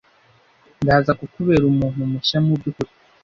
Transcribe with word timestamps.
ndaza 0.81 1.11
kukubera 1.19 1.63
umuntu 1.71 2.01
mushya 2.11 2.37
mubyu 2.45 2.69
kuri 2.75 2.91